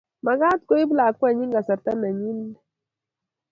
Makat 0.25 0.59
koib 0.69 0.89
lakwenyin 0.97 1.53
kasarta 1.55 1.91
nenyindet 1.95 2.61